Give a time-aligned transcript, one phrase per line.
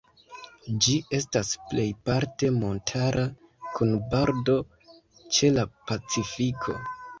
[0.85, 3.27] Ĝi estas plejparte montara,
[3.77, 4.57] kun bordo
[5.39, 6.79] ĉe la Pacifiko.